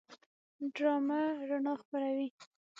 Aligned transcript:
ډرامه 0.75 1.19
رڼا 1.49 1.73
خپروي 1.81 2.27